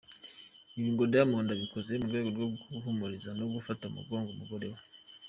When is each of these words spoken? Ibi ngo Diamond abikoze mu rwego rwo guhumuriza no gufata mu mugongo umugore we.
Ibi 0.77 0.89
ngo 0.93 1.03
Diamond 1.11 1.47
abikoze 1.55 1.91
mu 2.01 2.07
rwego 2.09 2.29
rwo 2.35 2.45
guhumuriza 2.71 3.29
no 3.39 3.45
gufata 3.53 3.83
mu 3.87 3.93
mugongo 3.97 4.29
umugore 4.31 4.67
we. 4.73 4.79